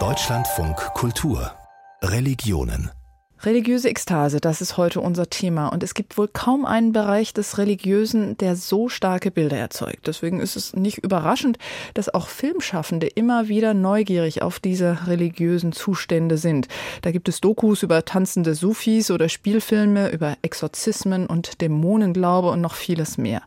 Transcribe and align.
Deutschlandfunk 0.00 0.76
Kultur. 0.94 1.52
Religionen 2.02 2.90
Religiöse 3.44 3.90
Ekstase, 3.90 4.40
das 4.40 4.62
ist 4.62 4.78
heute 4.78 5.02
unser 5.02 5.28
Thema. 5.28 5.68
Und 5.68 5.82
es 5.82 5.92
gibt 5.92 6.16
wohl 6.16 6.28
kaum 6.28 6.64
einen 6.64 6.92
Bereich 6.92 7.34
des 7.34 7.58
Religiösen, 7.58 8.38
der 8.38 8.56
so 8.56 8.88
starke 8.88 9.30
Bilder 9.30 9.58
erzeugt. 9.58 10.06
Deswegen 10.06 10.40
ist 10.40 10.56
es 10.56 10.74
nicht 10.74 10.98
überraschend, 10.98 11.58
dass 11.92 12.12
auch 12.12 12.28
Filmschaffende 12.28 13.06
immer 13.06 13.48
wieder 13.48 13.74
neugierig 13.74 14.40
auf 14.40 14.60
diese 14.60 15.06
religiösen 15.08 15.72
Zustände 15.72 16.38
sind. 16.38 16.68
Da 17.02 17.10
gibt 17.10 17.28
es 17.28 17.42
Dokus 17.42 17.82
über 17.82 18.06
tanzende 18.06 18.54
Sufis 18.54 19.10
oder 19.10 19.28
Spielfilme 19.28 20.08
über 20.10 20.36
Exorzismen 20.40 21.26
und 21.26 21.60
Dämonenglaube 21.60 22.48
und 22.48 22.62
noch 22.62 22.74
vieles 22.74 23.18
mehr. 23.18 23.42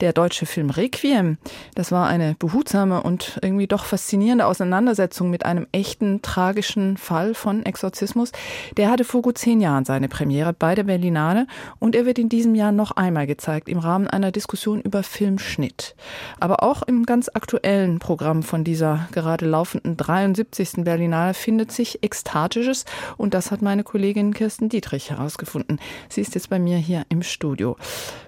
Der 0.00 0.12
deutsche 0.12 0.44
Film 0.44 0.68
Requiem, 0.68 1.38
das 1.74 1.92
war 1.92 2.08
eine 2.08 2.36
behutsame 2.38 3.02
und 3.02 3.38
irgendwie 3.40 3.66
doch 3.66 3.86
faszinierende 3.86 4.44
Auseinandersetzung 4.44 5.30
mit 5.30 5.46
einem 5.46 5.66
echten, 5.72 6.20
tragischen 6.20 6.98
Fall 6.98 7.32
von 7.32 7.64
Exorzismus. 7.64 8.32
Der 8.76 8.90
hatte 8.90 9.04
vor 9.04 9.29
gut 9.30 9.38
zehn 9.38 9.60
Jahren 9.60 9.84
seine 9.84 10.08
Premiere 10.08 10.52
bei 10.52 10.74
der 10.74 10.82
Berlinale 10.82 11.46
und 11.78 11.94
er 11.94 12.04
wird 12.04 12.18
in 12.18 12.28
diesem 12.28 12.56
Jahr 12.56 12.72
noch 12.72 12.90
einmal 12.90 13.28
gezeigt 13.28 13.68
im 13.68 13.78
Rahmen 13.78 14.08
einer 14.08 14.32
Diskussion 14.32 14.80
über 14.80 15.04
Filmschnitt. 15.04 15.94
Aber 16.40 16.64
auch 16.64 16.82
im 16.82 17.06
ganz 17.06 17.30
aktuellen 17.32 18.00
Programm 18.00 18.42
von 18.42 18.64
dieser 18.64 19.08
gerade 19.12 19.46
laufenden 19.46 19.96
73. 19.96 20.82
Berlinale 20.82 21.34
findet 21.34 21.70
sich 21.70 22.02
Ekstatisches 22.02 22.86
und 23.18 23.32
das 23.32 23.52
hat 23.52 23.62
meine 23.62 23.84
Kollegin 23.84 24.34
Kirsten 24.34 24.68
Dietrich 24.68 25.10
herausgefunden. 25.10 25.78
Sie 26.08 26.22
ist 26.22 26.34
jetzt 26.34 26.50
bei 26.50 26.58
mir 26.58 26.78
hier 26.78 27.04
im 27.08 27.22
Studio. 27.22 27.76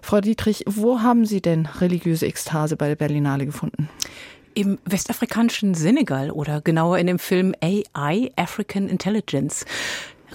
Frau 0.02 0.20
Dietrich, 0.20 0.62
wo 0.68 1.00
haben 1.00 1.26
Sie 1.26 1.42
denn 1.42 1.66
religiöse 1.80 2.26
Ekstase 2.26 2.76
bei 2.76 2.86
der 2.86 2.94
Berlinale 2.94 3.44
gefunden? 3.44 3.88
Im 4.54 4.78
westafrikanischen 4.84 5.74
Senegal 5.74 6.30
oder 6.30 6.60
genauer 6.60 6.98
in 6.98 7.06
dem 7.06 7.18
Film 7.18 7.54
AI, 7.62 8.30
African 8.36 8.86
Intelligence. 8.86 9.64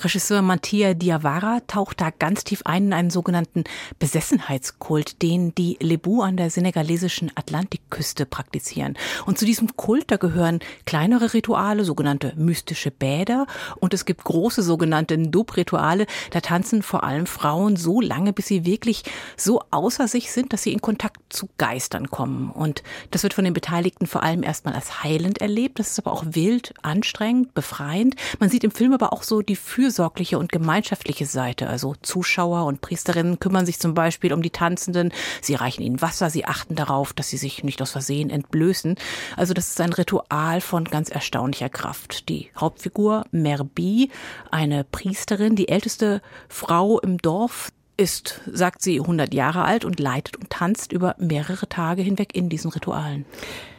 Regisseur 0.03 0.41
Mattia 0.41 0.93
Diawara 0.93 1.61
taucht 1.67 2.01
da 2.01 2.11
ganz 2.11 2.43
tief 2.43 2.61
ein 2.65 2.87
in 2.87 2.93
einen 2.93 3.09
sogenannten 3.09 3.63
Besessenheitskult, 3.99 5.21
den 5.21 5.53
die 5.55 5.77
Lebu 5.81 6.21
an 6.21 6.37
der 6.37 6.49
senegalesischen 6.49 7.31
Atlantikküste 7.35 8.25
praktizieren. 8.25 8.97
Und 9.25 9.37
zu 9.37 9.45
diesem 9.45 9.75
Kult, 9.75 10.11
da 10.11 10.17
gehören 10.17 10.59
kleinere 10.85 11.33
Rituale, 11.33 11.83
sogenannte 11.83 12.33
mystische 12.35 12.91
Bäder, 12.91 13.47
und 13.79 13.93
es 13.93 14.05
gibt 14.05 14.23
große 14.23 14.61
sogenannte 14.61 15.17
Dub-Rituale. 15.17 16.05
Da 16.31 16.41
tanzen 16.41 16.83
vor 16.83 17.03
allem 17.03 17.25
Frauen 17.25 17.75
so 17.75 18.01
lange, 18.01 18.33
bis 18.33 18.47
sie 18.47 18.65
wirklich 18.65 19.03
so 19.35 19.61
außer 19.71 20.07
sich 20.07 20.31
sind, 20.31 20.53
dass 20.53 20.63
sie 20.63 20.73
in 20.73 20.81
Kontakt 20.81 21.21
zu 21.29 21.49
Geistern 21.57 22.09
kommen. 22.09 22.51
Und 22.51 22.83
das 23.11 23.23
wird 23.23 23.33
von 23.33 23.43
den 23.43 23.53
Beteiligten 23.53 24.07
vor 24.07 24.23
allem 24.23 24.43
erstmal 24.43 24.75
als 24.75 25.03
heilend 25.03 25.39
erlebt. 25.39 25.79
Das 25.79 25.91
ist 25.91 25.99
aber 25.99 26.13
auch 26.13 26.23
wild, 26.27 26.73
anstrengend, 26.81 27.53
befreiend. 27.53 28.15
Man 28.39 28.49
sieht 28.49 28.63
im 28.63 28.71
Film 28.71 28.93
aber 28.93 29.13
auch 29.13 29.23
so 29.23 29.41
die 29.41 29.55
Für 29.55 29.86
fürsorgliche 29.87 30.37
und 30.37 30.51
gemeinschaftliche 30.51 31.25
Seite. 31.25 31.69
Also 31.69 31.95
Zuschauer 32.01 32.65
und 32.65 32.81
Priesterinnen 32.81 33.39
kümmern 33.39 33.65
sich 33.65 33.79
zum 33.79 33.93
Beispiel 33.93 34.33
um 34.33 34.41
die 34.41 34.49
Tanzenden. 34.49 35.13
Sie 35.41 35.55
reichen 35.55 35.81
ihnen 35.81 36.01
Wasser, 36.01 36.29
sie 36.29 36.43
achten 36.43 36.75
darauf, 36.75 37.13
dass 37.13 37.29
sie 37.29 37.37
sich 37.37 37.63
nicht 37.63 37.81
aus 37.81 37.91
Versehen 37.91 38.29
entblößen. 38.29 38.95
Also 39.37 39.53
das 39.53 39.69
ist 39.69 39.79
ein 39.79 39.93
Ritual 39.93 40.59
von 40.59 40.83
ganz 40.83 41.09
erstaunlicher 41.09 41.69
Kraft. 41.69 42.27
Die 42.27 42.51
Hauptfigur 42.57 43.23
Merbi, 43.31 44.11
eine 44.51 44.83
Priesterin, 44.83 45.55
die 45.55 45.69
älteste 45.69 46.21
Frau 46.49 46.99
im 46.99 47.17
Dorf, 47.17 47.71
ist, 47.95 48.41
sagt 48.45 48.81
sie, 48.81 48.99
100 48.99 49.33
Jahre 49.33 49.63
alt 49.63 49.85
und 49.85 50.01
leitet 50.01 50.35
und 50.35 50.49
tanzt 50.49 50.91
über 50.91 51.15
mehrere 51.17 51.69
Tage 51.69 52.01
hinweg 52.01 52.35
in 52.35 52.49
diesen 52.49 52.71
Ritualen. 52.71 53.25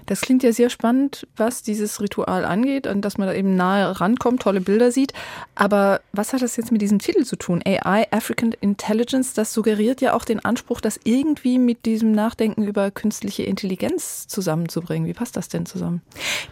Das 0.09 0.23
klingt 0.23 0.43
ja 0.43 0.55
sehr 0.55 0.71
spannend, 0.71 1.27
was 1.37 1.63
dieses 1.63 2.01
Ritual 2.01 2.47
angeht, 2.47 2.87
an 2.87 3.03
das 3.03 3.19
man 3.19 3.29
da 3.29 3.35
eben 3.35 3.57
nahe 3.57 4.01
rankommt, 4.01 4.41
tolle 4.41 4.63
Bilder 4.63 4.91
sieht. 4.91 5.13
Aber 5.55 6.01
was 6.13 6.33
hat 6.33 6.41
das 6.41 6.57
jetzt 6.57 6.73
mit 6.73 6.81
diesem 6.81 6.99
Titel 6.99 7.25
zu 7.25 7.37
tun? 7.37 7.63
AI, 7.63 8.07
African 8.11 8.55
Intelligence, 8.63 9.35
das 9.35 9.53
suggeriert 9.53 10.01
ja 10.01 10.15
auch 10.15 10.25
den 10.25 10.43
Anspruch, 10.43 10.81
das 10.81 10.99
irgendwie 11.05 11.59
mit 11.59 11.85
diesem 11.85 12.13
Nachdenken 12.13 12.63
über 12.63 12.91
künstliche 12.91 13.43
Intelligenz 13.43 14.27
zusammenzubringen. 14.29 15.07
Wie 15.07 15.13
passt 15.13 15.37
das 15.37 15.51
denn 15.51 15.67
zusammen? 15.67 16.01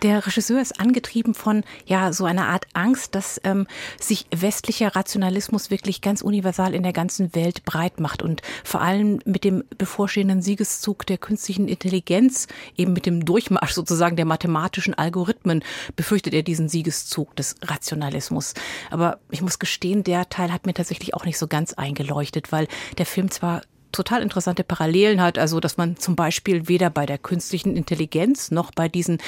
Der 0.03 0.27
Regisseur 0.27 0.61
ist 0.61 0.78
angetrieben 0.78 1.33
von 1.33 1.65
ja 1.87 2.12
so 2.12 2.27
einer 2.27 2.49
Art 2.49 2.67
Angst, 2.75 3.15
dass 3.15 3.41
ähm, 3.43 3.67
sich 3.99 4.27
westlicher 4.37 4.94
Rationalismus 4.94 5.71
wirklich 5.71 6.03
ganz 6.03 6.21
universal 6.21 6.75
in 6.75 6.83
der 6.83 6.93
ganzen 6.93 7.34
Welt 7.34 7.65
breit 7.65 8.00
macht 8.00 8.21
und 8.21 8.43
vor 8.65 8.83
allem 8.83 9.21
mit 9.25 9.44
dem 9.44 9.65
bevorstehenden 9.78 10.43
Siegeszug 10.43 11.06
der 11.06 11.17
künstlichen 11.17 11.69
Intelligenz, 11.69 12.49
eben 12.77 12.93
mit 12.93 13.06
dem 13.06 13.25
Durch 13.25 13.46
Durchmarsch 13.47 13.73
sozusagen 13.73 14.17
der 14.17 14.25
mathematischen 14.25 14.95
Algorithmen 14.95 15.62
befürchtet 15.95 16.34
er 16.34 16.43
diesen 16.43 16.69
Siegeszug 16.69 17.37
des 17.37 17.55
Rationalismus. 17.62 18.55
Aber 18.91 19.19
ich 19.31 19.41
muss 19.41 19.59
gestehen, 19.59 20.03
der 20.03 20.29
Teil 20.29 20.53
hat 20.53 20.67
mir 20.67 20.75
tatsächlich 20.75 21.15
auch 21.15 21.25
nicht 21.25 21.39
so 21.39 21.47
ganz 21.47 21.73
eingeleuchtet, 21.75 22.51
weil 22.51 22.67
der 22.99 23.06
Film 23.06 23.31
zwar 23.31 23.62
total 23.93 24.21
interessante 24.21 24.65
Parallelen 24.65 25.23
hat, 25.23 25.39
also 25.39 25.61
dass 25.61 25.77
man 25.77 25.97
zum 25.97 26.17
Beispiel 26.17 26.69
weder 26.69 26.91
bei 26.91 27.06
der 27.06 27.19
künstlichen 27.19 27.77
Intelligenz 27.77 28.51
noch 28.51 28.73
bei 28.73 28.89
diesen 28.89 29.19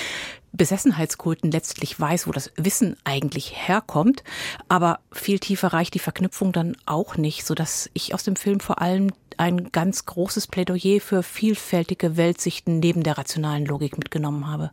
Besessenheitskulten 0.52 1.50
letztlich 1.50 1.98
weiß, 1.98 2.26
wo 2.26 2.32
das 2.32 2.50
Wissen 2.56 2.96
eigentlich 3.04 3.52
herkommt, 3.54 4.24
aber 4.68 4.98
viel 5.12 5.38
tiefer 5.38 5.68
reicht 5.68 5.94
die 5.94 6.00
Verknüpfung 6.00 6.52
dann 6.52 6.76
auch 6.86 7.16
nicht, 7.16 7.46
so 7.46 7.54
dass 7.54 7.88
ich 7.94 8.14
aus 8.14 8.24
dem 8.24 8.36
Film 8.36 8.60
vor 8.60 8.82
allem 8.82 9.12
ein 9.38 9.70
ganz 9.72 10.06
großes 10.06 10.46
Plädoyer 10.46 11.00
für 11.00 11.22
vielfältige 11.22 12.16
Weltsichten 12.16 12.78
neben 12.80 13.02
der 13.02 13.18
rationalen 13.18 13.64
Logik 13.66 13.96
mitgenommen 13.96 14.46
habe. 14.46 14.70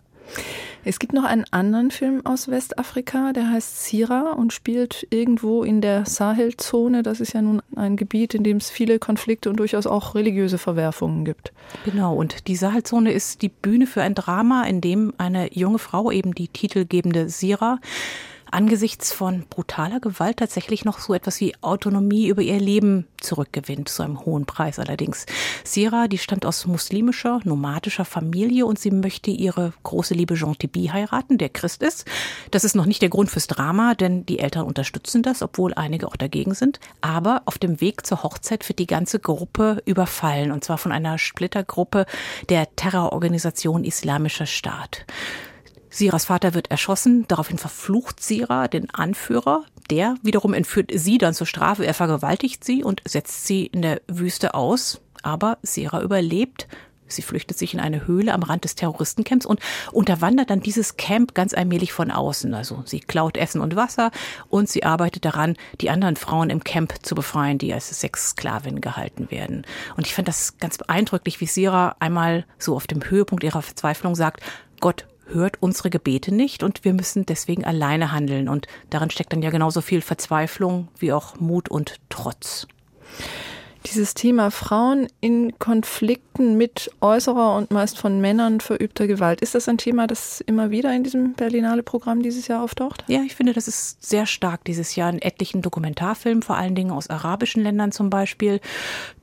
Es 0.88 1.00
gibt 1.00 1.14
noch 1.14 1.24
einen 1.24 1.46
anderen 1.50 1.90
Film 1.90 2.24
aus 2.26 2.48
Westafrika, 2.48 3.34
der 3.34 3.50
heißt 3.50 3.86
Sira 3.86 4.34
und 4.34 4.54
spielt 4.54 5.08
irgendwo 5.10 5.64
in 5.64 5.82
der 5.82 6.06
Sahelzone. 6.06 7.02
Das 7.02 7.20
ist 7.20 7.34
ja 7.34 7.42
nun 7.42 7.64
ein 7.76 7.96
Gebiet, 7.96 8.36
in 8.36 8.44
dem 8.44 8.58
es 8.58 8.70
viele 8.70 9.00
Konflikte 9.00 9.50
und 9.50 9.58
durchaus 9.58 9.88
auch 9.88 10.14
religiöse 10.14 10.60
Verwerfungen 10.60 11.26
gibt. 11.26 11.54
Genau, 11.86 12.16
und 12.16 12.48
die 12.48 12.56
Sahelzone 12.56 13.12
ist 13.12 13.42
die 13.42 13.50
Bühne 13.50 13.88
für 13.88 14.04
ein 14.04 14.14
Drama, 14.14 14.64
in 14.66 14.80
dem 14.80 15.12
eine 15.18 15.52
junge 15.56 15.80
Frau, 15.80 16.12
eben 16.12 16.36
die 16.36 16.50
titelgebende 16.50 17.30
Sira, 17.30 17.80
angesichts 18.56 19.12
von 19.12 19.44
brutaler 19.50 20.00
Gewalt 20.00 20.38
tatsächlich 20.38 20.86
noch 20.86 21.00
so 21.00 21.14
etwas 21.14 21.42
wie 21.42 21.54
Autonomie 21.62 22.28
über 22.28 22.42
ihr 22.42 22.58
Leben 22.58 23.06
zurückgewinnt, 23.20 23.90
zu 23.90 24.02
einem 24.02 24.26
hohen 24.26 24.46
Preis 24.46 24.80
allerdings. 24.80 25.26
Sira, 25.66 26.08
die 26.08 26.18
stammt 26.18 26.46
aus 26.46 26.66
muslimischer, 26.66 27.42
nomadischer 27.44 28.06
Familie 28.06 28.66
und 28.66 28.80
sie 28.80 28.92
möchte 28.92 29.30
ihre 29.30 29.74
große 29.84 30.14
Liebe 30.14 30.36
Jean 30.36 30.58
Tibi 30.58 30.88
heiraten, 30.88 31.38
der 31.38 31.50
Christ 31.50 31.84
ist. 31.84 32.06
Das 32.52 32.64
ist 32.64 32.76
noch 32.76 32.86
nicht 32.86 33.02
der 33.02 33.10
Grund 33.10 33.30
fürs 33.30 33.48
Drama, 33.48 33.94
denn 33.94 34.26
die 34.26 34.40
Eltern 34.40 34.66
unterstützen 34.66 35.22
das, 35.22 35.42
obwohl 35.42 35.74
einige 35.74 36.08
auch 36.08 36.16
dagegen 36.16 36.54
sind. 36.54 36.80
Aber 37.02 37.42
auf 37.46 37.58
dem 37.58 37.82
Weg 37.82 38.06
zur 38.06 38.24
Hochzeit 38.24 38.68
wird 38.70 38.80
die 38.80 38.88
ganze 38.88 39.20
Gruppe 39.20 39.84
überfallen 39.86 40.52
und 40.52 40.64
zwar 40.64 40.78
von 40.78 40.94
einer 40.94 41.18
Splittergruppe 41.18 42.06
der 42.48 42.74
Terrororganisation 42.78 43.84
Islamischer 43.84 44.46
Staat. 44.46 45.06
Siras 45.96 46.26
Vater 46.26 46.54
wird 46.54 46.72
erschossen, 46.72 47.24
daraufhin 47.30 47.58
verflucht 47.58 48.22
Sira 48.22 48.68
den 48.68 48.90
Anführer. 48.90 49.64
Der 49.90 50.16
wiederum 50.22 50.54
entführt 50.54 50.92
sie 50.94 51.18
dann 51.18 51.34
zur 51.34 51.48
Strafe. 51.48 51.86
Er 51.86 51.94
vergewaltigt 51.94 52.66
sie 52.66 52.84
und 52.84 53.02
setzt 53.06 53.48
sie 53.48 53.68
in 53.68 53.82
der 53.82 54.02
Wüste 54.06 54.56
aus. 54.56 55.00
Aber 55.24 55.58
Sira 55.62 56.02
überlebt. 56.02 56.68
Sie 57.08 57.22
flüchtet 57.22 57.58
sich 57.58 57.74
in 57.74 57.80
eine 57.80 58.08
Höhle 58.08 58.34
am 58.34 58.44
Rand 58.44 58.66
des 58.66 58.76
Terroristencamps 58.76 59.46
und 59.46 59.62
unterwandert 59.94 60.50
dann 60.50 60.60
dieses 60.60 60.98
Camp 60.98 61.34
ganz 61.34 61.54
allmählich 61.54 61.94
von 61.94 62.12
außen. 62.12 62.54
Also 62.54 62.84
sie 62.86 63.00
klaut 63.00 63.38
Essen 63.38 63.62
und 63.62 63.78
Wasser 63.78 64.12
und 64.50 64.68
sie 64.68 64.84
arbeitet 64.84 65.24
daran, 65.24 65.56
die 65.80 65.92
anderen 65.92 66.18
Frauen 66.18 66.50
im 66.50 66.66
Camp 66.66 66.94
zu 67.04 67.16
befreien, 67.16 67.58
die 67.58 67.74
als 67.74 67.88
Sexsklavinnen 68.02 68.82
gehalten 68.82 69.32
werden. 69.32 69.66
Und 69.96 70.08
ich 70.08 70.14
fand 70.14 70.28
das 70.28 70.58
ganz 70.58 70.78
beeindrucklich, 70.78 71.40
wie 71.40 71.46
Sira 71.46 71.96
einmal 72.00 72.46
so 72.60 72.76
auf 72.76 72.86
dem 72.86 73.10
Höhepunkt 73.10 73.46
ihrer 73.46 73.62
Verzweiflung 73.62 74.16
sagt, 74.16 74.42
Gott, 74.82 75.06
hört 75.28 75.62
unsere 75.62 75.90
Gebete 75.90 76.34
nicht 76.34 76.64
und 76.64 76.84
wir 76.84 76.94
müssen 76.94 77.26
deswegen 77.26 77.66
alleine 77.66 78.12
handeln. 78.12 78.50
Und 78.50 78.68
darin 78.90 79.10
steckt 79.10 79.34
dann 79.34 79.42
ja 79.42 79.50
genauso 79.50 79.82
viel 79.82 80.02
Verzweiflung 80.02 80.88
wie 80.98 81.14
auch 81.14 81.40
Mut 81.40 81.70
und 81.70 81.96
Trotz. 82.10 82.68
Dieses 83.86 84.16
Thema 84.16 84.50
Frauen 84.50 85.08
in 85.22 85.60
Konflikten 85.60 86.58
mit 86.58 86.90
äußerer 87.02 87.56
und 87.56 87.70
meist 87.70 88.00
von 88.00 88.20
Männern 88.20 88.60
verübter 88.60 89.06
Gewalt, 89.06 89.42
ist 89.42 89.54
das 89.54 89.70
ein 89.70 89.78
Thema, 89.78 90.08
das 90.08 90.42
immer 90.42 90.72
wieder 90.72 90.92
in 90.96 91.04
diesem 91.04 91.34
Berlinale 91.34 91.84
Programm 91.84 92.24
dieses 92.24 92.48
Jahr 92.48 92.64
auftaucht? 92.64 93.04
Ja, 93.08 93.22
ich 93.22 93.36
finde, 93.36 93.54
das 93.54 93.68
ist 93.68 94.04
sehr 94.04 94.26
stark 94.26 94.64
dieses 94.64 94.96
Jahr 94.96 95.12
in 95.12 95.22
etlichen 95.22 95.62
Dokumentarfilmen, 95.62 96.42
vor 96.42 96.58
allen 96.58 96.74
Dingen 96.74 96.90
aus 96.90 97.12
arabischen 97.12 97.62
Ländern 97.62 97.92
zum 97.92 98.10
Beispiel. 98.10 98.60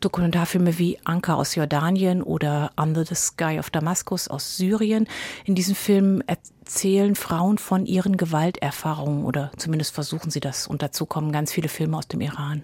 Dokumentarfilme 0.00 0.78
wie 0.78 0.96
Anka 1.04 1.34
aus 1.34 1.56
Jordanien 1.56 2.22
oder 2.22 2.70
Under 2.76 3.04
the 3.04 3.16
Sky 3.16 3.58
of 3.58 3.70
Damaskus 3.70 4.28
aus 4.28 4.56
Syrien. 4.56 5.08
In 5.44 5.56
diesen 5.56 5.74
Filmen 5.74 6.22
erzählen 6.28 7.16
Frauen 7.16 7.58
von 7.58 7.84
ihren 7.84 8.16
Gewalterfahrungen 8.16 9.24
oder 9.24 9.50
zumindest 9.56 9.92
versuchen 9.92 10.30
sie 10.30 10.40
das. 10.40 10.68
Und 10.68 10.82
dazu 10.82 11.04
kommen 11.04 11.32
ganz 11.32 11.52
viele 11.52 11.68
Filme 11.68 11.96
aus 11.98 12.06
dem 12.06 12.20
Iran. 12.20 12.62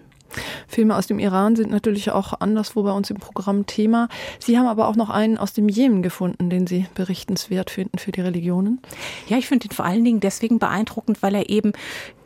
Filme 0.69 0.95
aus 0.95 1.07
dem 1.07 1.17
Iran 1.17 1.55
sind 1.55 1.71
natürlich 1.71 2.11
auch 2.11 2.39
anderswo 2.39 2.83
bei 2.83 2.91
uns 2.91 3.09
im 3.09 3.17
Programm 3.17 3.65
Thema. 3.65 4.07
Sie 4.37 4.57
haben 4.57 4.67
aber 4.67 4.87
auch 4.87 4.95
noch 4.95 5.09
einen 5.09 5.37
aus 5.39 5.51
dem 5.51 5.67
Jemen 5.67 6.03
gefunden, 6.03 6.49
den 6.51 6.67
Sie 6.67 6.85
berichtenswert 6.93 7.71
finden 7.71 7.97
für 7.97 8.11
die 8.11 8.21
Religionen. 8.21 8.79
Ja, 9.27 9.37
ich 9.37 9.47
finde 9.47 9.67
ihn 9.67 9.71
vor 9.71 9.85
allen 9.85 10.05
Dingen 10.05 10.19
deswegen 10.19 10.59
beeindruckend, 10.59 11.23
weil 11.23 11.33
er 11.33 11.49
eben 11.49 11.73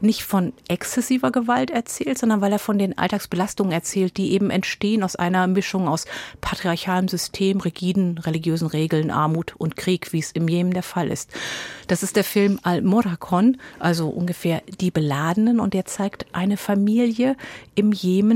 nicht 0.02 0.24
von 0.24 0.52
exzessiver 0.68 1.32
Gewalt 1.32 1.72
erzählt, 1.72 2.18
sondern 2.18 2.42
weil 2.42 2.52
er 2.52 2.60
von 2.60 2.78
den 2.78 2.98
Alltagsbelastungen 2.98 3.72
erzählt, 3.72 4.18
die 4.18 4.34
eben 4.34 4.50
entstehen 4.50 5.04
aus 5.04 5.16
einer 5.16 5.48
Mischung 5.48 5.88
aus 5.88 6.06
patriarchalem 6.42 7.08
System, 7.08 7.62
rigiden 7.62 8.18
religiösen 8.18 8.68
Regeln, 8.68 9.10
Armut 9.10 9.56
und 9.58 9.78
Krieg, 9.78 10.12
wie 10.12 10.20
es 10.20 10.34
im 10.34 10.50
Jemen 10.50 10.74
der 10.74 10.84
Fall 10.84 11.10
ist. 11.10 11.32
Das 11.88 12.04
ist 12.04 12.18
der 12.18 12.26
Film 12.26 12.60
Al-Morakon, 12.64 13.58
also 13.80 14.10
ungefähr 14.10 14.62
die 14.82 14.92
Beladenen, 14.92 15.62
und 15.62 15.74
der 15.74 15.86
zeigt 15.86 16.26
eine 16.34 16.58
Familie 16.58 17.38
im 17.76 17.94
Jemen 17.94 18.33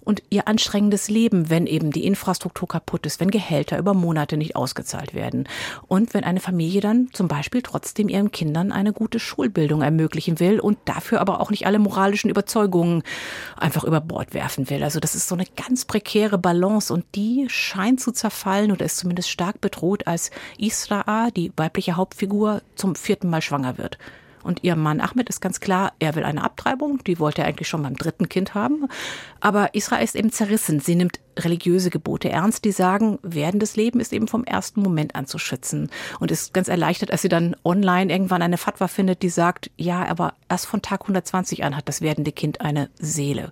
und 0.00 0.22
ihr 0.30 0.48
anstrengendes 0.48 1.08
Leben, 1.08 1.50
wenn 1.50 1.66
eben 1.66 1.90
die 1.90 2.04
Infrastruktur 2.04 2.68
kaputt 2.68 3.06
ist, 3.06 3.20
wenn 3.20 3.30
Gehälter 3.30 3.78
über 3.78 3.94
Monate 3.94 4.36
nicht 4.36 4.56
ausgezahlt 4.56 5.14
werden 5.14 5.48
und 5.86 6.14
wenn 6.14 6.24
eine 6.24 6.40
Familie 6.40 6.80
dann 6.80 7.08
zum 7.12 7.28
Beispiel 7.28 7.62
trotzdem 7.62 8.08
ihren 8.08 8.32
Kindern 8.32 8.72
eine 8.72 8.92
gute 8.92 9.18
Schulbildung 9.18 9.82
ermöglichen 9.82 10.40
will 10.40 10.60
und 10.60 10.78
dafür 10.84 11.20
aber 11.20 11.40
auch 11.40 11.50
nicht 11.50 11.66
alle 11.66 11.78
moralischen 11.78 12.30
Überzeugungen 12.30 13.02
einfach 13.56 13.84
über 13.84 14.00
Bord 14.00 14.34
werfen 14.34 14.68
will. 14.70 14.82
Also 14.82 15.00
das 15.00 15.14
ist 15.14 15.28
so 15.28 15.34
eine 15.34 15.46
ganz 15.56 15.84
prekäre 15.84 16.38
Balance 16.38 16.92
und 16.92 17.04
die 17.14 17.46
scheint 17.48 18.00
zu 18.00 18.12
zerfallen 18.12 18.72
oder 18.72 18.84
ist 18.84 18.98
zumindest 18.98 19.30
stark 19.30 19.60
bedroht, 19.60 20.06
als 20.06 20.30
Israa, 20.58 21.30
die 21.30 21.52
weibliche 21.56 21.96
Hauptfigur, 21.96 22.62
zum 22.76 22.94
vierten 22.94 23.30
Mal 23.30 23.42
schwanger 23.42 23.78
wird. 23.78 23.98
Und 24.44 24.62
ihr 24.62 24.76
Mann 24.76 25.00
Ahmed 25.00 25.28
ist 25.28 25.40
ganz 25.40 25.60
klar, 25.60 25.92
er 25.98 26.14
will 26.14 26.24
eine 26.24 26.44
Abtreibung. 26.44 27.02
Die 27.04 27.18
wollte 27.18 27.42
er 27.42 27.48
eigentlich 27.48 27.68
schon 27.68 27.82
beim 27.82 27.96
dritten 27.96 28.28
Kind 28.28 28.54
haben. 28.54 28.86
Aber 29.40 29.74
Israel 29.74 30.04
ist 30.04 30.14
eben 30.14 30.30
zerrissen. 30.30 30.80
Sie 30.80 30.94
nimmt 30.94 31.20
religiöse 31.38 31.90
Gebote 31.90 32.28
ernst, 32.28 32.64
die 32.64 32.72
sagen, 32.72 33.18
werdendes 33.22 33.74
Leben 33.74 33.98
ist 33.98 34.12
eben 34.12 34.28
vom 34.28 34.44
ersten 34.44 34.82
Moment 34.82 35.14
an 35.16 35.26
zu 35.26 35.38
schützen. 35.38 35.90
Und 36.20 36.30
ist 36.30 36.54
ganz 36.54 36.68
erleichtert, 36.68 37.10
als 37.10 37.22
sie 37.22 37.28
dann 37.28 37.56
online 37.64 38.12
irgendwann 38.12 38.42
eine 38.42 38.58
Fatwa 38.58 38.86
findet, 38.86 39.22
die 39.22 39.30
sagt, 39.30 39.70
ja, 39.76 40.06
aber 40.06 40.34
erst 40.48 40.66
von 40.66 40.82
Tag 40.82 41.02
120 41.02 41.64
an 41.64 41.76
hat 41.76 41.88
das 41.88 42.00
werdende 42.00 42.32
Kind 42.32 42.60
eine 42.60 42.90
Seele 42.98 43.50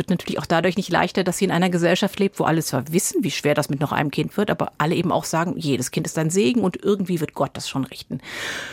wird 0.00 0.08
natürlich 0.08 0.38
auch 0.38 0.46
dadurch 0.46 0.78
nicht 0.78 0.88
leichter, 0.88 1.24
dass 1.24 1.36
sie 1.36 1.44
in 1.44 1.50
einer 1.50 1.68
Gesellschaft 1.68 2.18
lebt, 2.18 2.40
wo 2.40 2.44
alle 2.44 2.62
zwar 2.62 2.90
wissen, 2.90 3.22
wie 3.22 3.30
schwer 3.30 3.54
das 3.54 3.68
mit 3.68 3.80
noch 3.80 3.92
einem 3.92 4.10
Kind 4.10 4.34
wird, 4.38 4.50
aber 4.50 4.72
alle 4.78 4.94
eben 4.94 5.12
auch 5.12 5.24
sagen, 5.24 5.58
jedes 5.58 5.90
Kind 5.90 6.06
ist 6.06 6.16
ein 6.16 6.30
Segen 6.30 6.62
und 6.62 6.82
irgendwie 6.82 7.20
wird 7.20 7.34
Gott 7.34 7.50
das 7.52 7.68
schon 7.68 7.84
richten. 7.84 8.20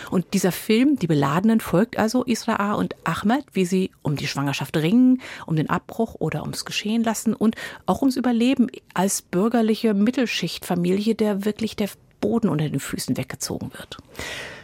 Und 0.10 0.34
dieser 0.34 0.54
Film, 0.54 0.98
Die 0.98 1.08
Beladenen, 1.08 1.60
folgt 1.60 2.00
also 2.00 2.24
Israa 2.26 2.76
und 2.76 2.96
Ahmed, 3.04 3.44
wie 3.52 3.66
sie 3.66 3.92
um 4.04 4.16
die 4.16 4.26
Schwangerschaft 4.26 4.78
ringen, 4.78 5.22
um 5.46 5.58
den 5.58 5.70
Abbruch 5.70 6.16
oder 6.20 6.44
ums 6.44 6.64
Geschehen 6.64 7.04
lassen 7.04 7.34
und 7.34 7.56
auch 7.86 8.02
ums 8.02 8.16
Überleben 8.16 8.68
als 8.94 9.22
bürgerliche 9.22 9.94
Mittelschichtfamilie, 9.94 11.14
der 11.16 11.44
wirklich 11.44 11.76
der 11.76 11.90
Boden 12.22 12.50
unter 12.50 12.68
den 12.68 12.80
Füßen 12.80 13.18
weggezogen 13.18 13.72
wird. 13.74 13.98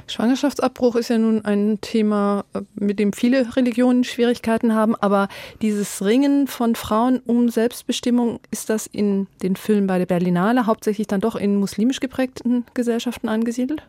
Schwangerschaftsabbruch 0.08 0.96
ist 0.96 1.10
ja 1.10 1.18
nun 1.18 1.46
ein 1.46 1.80
Thema, 1.82 2.46
äh, 2.54 2.62
mit 2.76 3.00
dem 3.00 3.14
viele 3.14 3.56
Religionen 3.56 4.04
Schwierigkeiten 4.04 4.74
haben, 4.74 4.96
aber 4.96 5.28
dieses 5.62 6.04
Ringen 6.04 6.48
von 6.48 6.76
Frauen 6.76 7.22
um 7.26 7.50
Selbstbestimmung, 7.50 8.40
ist 8.52 8.70
das 8.70 8.88
in 8.88 9.28
den 9.42 9.56
Filmen 9.56 9.88
bei 9.88 9.98
der 9.98 10.06
Berlinale 10.06 10.66
hauptsächlich 10.66 11.08
dann 11.08 11.22
doch 11.22 11.36
in 11.36 11.56
muslimisch 11.56 12.00
geprägten 12.00 12.66
Gesellschaften 12.74 13.30
angesiedelt? 13.30 13.84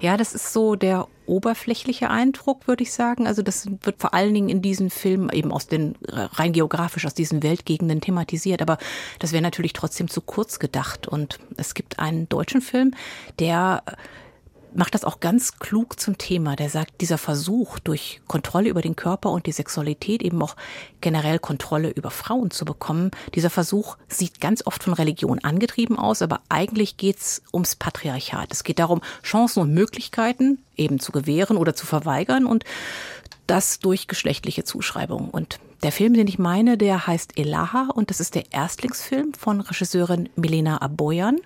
Ja, 0.00 0.16
das 0.16 0.34
ist 0.34 0.52
so 0.52 0.76
der 0.76 1.08
oberflächliche 1.26 2.10
Eindruck, 2.10 2.68
würde 2.68 2.82
ich 2.82 2.92
sagen. 2.92 3.26
Also 3.26 3.42
das 3.42 3.66
wird 3.82 4.00
vor 4.00 4.12
allen 4.12 4.34
Dingen 4.34 4.48
in 4.48 4.62
diesen 4.62 4.90
Filmen 4.90 5.30
eben 5.30 5.52
aus 5.52 5.66
den 5.66 5.94
rein 6.06 6.52
geografisch 6.52 7.06
aus 7.06 7.14
diesen 7.14 7.42
Weltgegenden 7.42 8.00
thematisiert. 8.00 8.60
Aber 8.60 8.78
das 9.18 9.32
wäre 9.32 9.42
natürlich 9.42 9.72
trotzdem 9.72 10.08
zu 10.08 10.20
kurz 10.20 10.58
gedacht. 10.58 11.08
Und 11.08 11.38
es 11.56 11.74
gibt 11.74 11.98
einen 11.98 12.28
deutschen 12.28 12.60
Film, 12.60 12.92
der 13.38 13.82
macht 14.74 14.94
das 14.94 15.04
auch 15.04 15.20
ganz 15.20 15.58
klug 15.58 15.98
zum 15.98 16.18
Thema. 16.18 16.56
Der 16.56 16.68
sagt, 16.68 17.00
dieser 17.00 17.18
Versuch, 17.18 17.78
durch 17.78 18.20
Kontrolle 18.26 18.68
über 18.68 18.82
den 18.82 18.96
Körper 18.96 19.30
und 19.30 19.46
die 19.46 19.52
Sexualität 19.52 20.22
eben 20.22 20.42
auch 20.42 20.56
generell 21.00 21.38
Kontrolle 21.38 21.90
über 21.90 22.10
Frauen 22.10 22.50
zu 22.50 22.64
bekommen, 22.64 23.10
dieser 23.34 23.50
Versuch 23.50 23.96
sieht 24.08 24.40
ganz 24.40 24.66
oft 24.66 24.82
von 24.82 24.92
Religion 24.92 25.38
angetrieben 25.42 25.98
aus, 25.98 26.22
aber 26.22 26.40
eigentlich 26.48 26.96
geht's 26.96 27.42
ums 27.52 27.76
Patriarchat. 27.76 28.52
Es 28.52 28.64
geht 28.64 28.78
darum, 28.78 29.00
Chancen 29.22 29.60
und 29.60 29.74
Möglichkeiten 29.74 30.58
eben 30.76 30.98
zu 31.00 31.12
gewähren 31.12 31.56
oder 31.56 31.74
zu 31.74 31.86
verweigern 31.86 32.46
und 32.46 32.64
das 33.46 33.78
durch 33.78 34.08
geschlechtliche 34.08 34.64
Zuschreibung. 34.64 35.30
Und 35.30 35.58
der 35.84 35.92
Film, 35.92 36.14
den 36.14 36.26
ich 36.26 36.38
meine, 36.38 36.78
der 36.78 37.06
heißt 37.06 37.38
Elaha 37.38 37.90
und 37.94 38.08
das 38.08 38.18
ist 38.18 38.34
der 38.34 38.52
Erstlingsfilm 38.52 39.34
von 39.34 39.60
Regisseurin 39.60 40.30
Milena 40.34 40.80
Aboyan. 40.80 41.40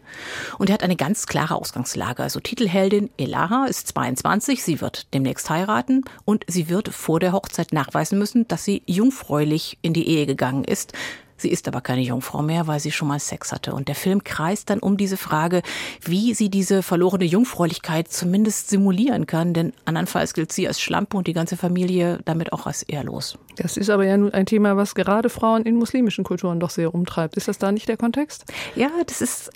Und 0.59 0.71
er 0.71 0.75
hat 0.75 0.85
eine 0.85 0.95
ganz 0.95 1.27
klare 1.27 1.57
Ausgangslage. 1.57 2.23
Also 2.23 2.39
Titelheldin 2.39 3.11
Elaha 3.19 3.67
ist 3.67 3.89
22, 3.89 4.63
sie 4.63 4.81
wird 4.81 5.13
demnächst 5.13 5.51
heiraten 5.51 6.05
und 6.25 6.45
sie 6.47 6.69
wird 6.69 6.89
vor 6.89 7.19
der 7.19 7.33
Hochzeit 7.33 7.73
nachweisen 7.73 8.17
müssen, 8.17 8.47
dass 8.47 8.65
sie 8.65 8.83
jungfräulich 8.87 9.77
in 9.83 9.93
die 9.93 10.07
Ehe 10.07 10.25
gegangen 10.25 10.63
ist. 10.63 10.93
Sie 11.39 11.49
ist 11.49 11.67
aber 11.69 11.81
keine 11.81 12.03
Jungfrau 12.03 12.43
mehr, 12.43 12.67
weil 12.67 12.81
sie 12.81 12.93
schon 12.93 13.09
mal 13.09 13.19
Sex 13.19 13.53
hatte. 13.53 13.73
Und 13.73 13.89
der 13.89 13.95
Film 13.95 14.25
kreist 14.25 14.71
dann 14.71 14.81
um 14.81 14.97
diese 14.97 15.17
Frage, 15.17 15.63
wie 16.03 16.35
sie 16.35 16.51
diese 16.51 16.83
verlorene 16.83 17.25
Jungfräulichkeit 17.25 18.09
zumindest 18.09 18.69
simulieren 18.69 19.27
kann. 19.27 19.55
Denn 19.55 19.73
andernfalls 19.85 20.35
gilt 20.35 20.53
sie 20.53 20.69
als 20.69 20.81
Schlampe 20.81 21.17
und 21.17 21.27
die 21.27 21.33
ganze 21.33 21.57
Familie 21.57 22.19
damit 22.25 22.53
auch 22.53 22.67
als 22.67 22.83
ehrlos. 22.83 23.39
Das 23.57 23.77
ist 23.77 23.89
aber 23.89 24.05
ja 24.05 24.17
nun 24.17 24.33
ein 24.33 24.47
Thema, 24.47 24.77
was 24.77 24.95
gerade 24.95 25.31
Frauen 25.31 25.63
in 25.63 25.77
muslimischen 25.77 26.25
Kulturen 26.25 26.61
doch 26.61 26.71
sehr 26.71 26.95
umtreibt. 26.95 27.37
Ist 27.37 27.49
das 27.49 27.59
da 27.59 27.73
nicht 27.73 27.89
der 27.89 27.97
Kontext? 27.97 28.45
Ja, 28.75 28.91
das 29.07 29.21
ist, 29.21 29.51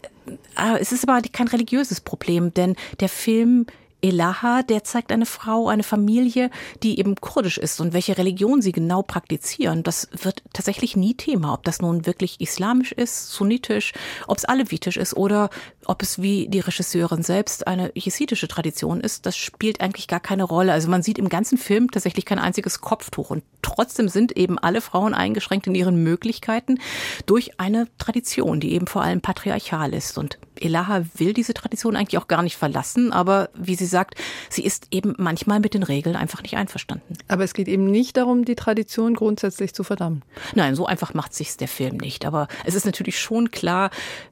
äh, 0.56 0.78
es 0.81 0.93
ist 0.93 1.08
aber 1.08 1.20
kein 1.32 1.49
religiöses 1.49 2.00
Problem, 2.00 2.55
denn 2.55 2.76
der 3.00 3.08
Film 3.08 3.67
Elaha, 4.02 4.62
der 4.62 4.84
zeigt 4.84 5.12
eine 5.12 5.26
Frau, 5.26 5.69
eine 5.69 5.84
Familie, 5.84 6.50
die 6.82 6.99
eben 6.99 7.14
kurdisch 7.16 7.58
ist 7.58 7.81
und 7.81 7.93
welche 7.93 8.19
Religion 8.19 8.60
sie 8.60 8.72
genau 8.72 9.02
praktizieren. 9.02 9.82
Das 9.82 10.08
wird 10.20 10.43
tatsächlich 10.52 10.96
nie 10.96 11.14
Thema, 11.14 11.54
ob 11.54 11.64
das 11.64 11.81
nun 11.81 12.04
wirklich 12.04 12.40
islamisch 12.40 12.93
ist, 12.93 13.31
sunnitisch, 13.31 13.93
ob 14.26 14.38
es 14.38 14.44
alevitisch 14.44 14.96
ist 14.96 15.16
oder 15.16 15.50
ob 15.87 16.02
es 16.02 16.20
wie 16.20 16.49
die 16.49 16.60
Regisseurin 16.60 17.22
selbst 17.22 17.66
eine 17.66 17.93
jesidische 17.94 18.49
Tradition 18.49 19.00
ist. 19.00 19.25
Das 19.26 19.37
spielt 19.37 19.81
eigentlich 19.81 20.08
gar 20.08 20.20
keine 20.20 20.44
Rolle. 20.44 20.72
Also 20.72 20.88
man 20.88 21.02
sieht 21.02 21.19
im 21.19 21.28
ganzen 21.28 21.56
Film 21.56 21.90
tatsächlich 21.90 22.25
kein 22.25 22.38
einziges 22.38 22.81
Kopftuch 22.81 23.31
und 23.31 23.44
trotzdem 23.75 24.09
sind 24.09 24.37
eben 24.37 24.59
alle 24.59 24.81
Frauen 24.81 25.15
eingeschränkt 25.15 25.67
in 25.67 25.75
ihren 25.75 26.03
Möglichkeiten 26.03 26.79
durch 27.27 27.59
eine 27.61 27.89
Tradition, 27.99 28.61
die 28.61 28.73
eben 28.73 28.87
vor 28.87 29.03
allem 29.03 29.21
patriarchal 29.21 29.95
ist 29.95 30.19
und 30.19 30.39
Elaha 30.63 31.03
will 31.17 31.33
diese 31.33 31.55
Tradition 31.55 31.97
eigentlich 31.97 32.19
auch 32.19 32.29
gar 32.29 32.43
nicht 32.43 32.57
verlassen, 32.57 33.13
aber 33.13 33.51
wie 33.55 33.75
sie 33.75 33.87
sagt, 33.87 34.15
sie 34.49 34.65
ist 34.65 34.87
eben 34.91 35.15
manchmal 35.19 35.61
mit 35.61 35.75
den 35.75 35.83
Regeln 35.83 36.17
einfach 36.17 36.43
nicht 36.43 36.57
einverstanden. 36.57 37.14
Aber 37.29 37.45
es 37.45 37.55
geht 37.55 37.69
eben 37.69 37.91
nicht 37.91 38.17
darum, 38.17 38.45
die 38.45 38.55
Tradition 38.55 39.14
grundsätzlich 39.14 39.75
zu 39.75 39.85
verdammen. 39.85 40.23
Nein, 40.55 40.75
so 40.75 40.87
einfach 40.87 41.14
macht 41.14 41.35
sich's 41.35 41.57
der 41.57 41.69
Film 41.69 41.97
nicht. 41.97 42.25
Aber 42.25 42.49
es 42.64 42.75
ist 42.75 42.87
natürlich 42.87 43.19
schon 43.19 43.50
klar, 43.50 43.91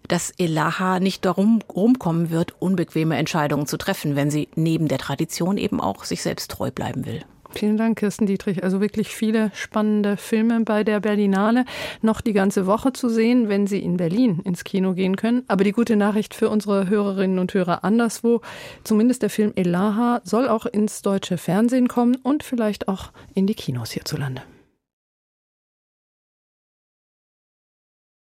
dass 0.09 0.33
Elaha 0.39 1.01
nicht 1.01 1.25
darum 1.25 1.61
rumkommen 1.75 2.31
wird, 2.31 2.55
unbequeme 2.61 3.17
Entscheidungen 3.17 3.67
zu 3.67 3.77
treffen, 3.77 4.17
wenn 4.17 4.31
sie 4.31 4.49
neben 4.55 4.89
der 4.89 4.99
Tradition 4.99 5.57
eben 5.57 5.81
auch 5.81 6.05
sich 6.05 6.23
selbst 6.23 6.51
treu 6.51 6.71
bleiben 6.71 7.07
will. 7.07 7.25
Vielen 7.53 7.77
Dank, 7.77 7.99
Kirsten 7.99 8.27
Dietrich. 8.27 8.63
Also 8.63 8.81
wirklich 8.81 9.09
viele 9.09 9.51
spannende 9.55 10.17
Filme 10.17 10.61
bei 10.61 10.85
der 10.85 11.01
Berlinale. 11.01 11.65
Noch 12.01 12.21
die 12.21 12.33
ganze 12.33 12.67
Woche 12.67 12.93
zu 12.93 13.09
sehen, 13.09 13.49
wenn 13.49 13.67
Sie 13.67 13.81
in 13.81 13.97
Berlin 13.97 14.41
ins 14.45 14.65
Kino 14.65 14.95
gehen 14.95 15.17
können. 15.17 15.43
Aber 15.49 15.65
die 15.65 15.73
gute 15.73 15.97
Nachricht 15.97 16.35
für 16.35 16.49
unsere 16.49 16.89
Hörerinnen 16.89 17.39
und 17.39 17.53
Hörer 17.53 17.85
anderswo. 17.85 18.41
Zumindest 18.85 19.23
der 19.23 19.31
Film 19.31 19.53
Elaha 19.57 20.21
soll 20.25 20.49
auch 20.49 20.67
ins 20.67 21.03
deutsche 21.03 21.37
Fernsehen 21.39 21.89
kommen 21.89 22.17
und 22.23 22.43
vielleicht 22.43 22.89
auch 22.89 23.11
in 23.35 23.47
die 23.47 23.55
Kinos 23.55 23.91
hierzulande. 23.91 24.43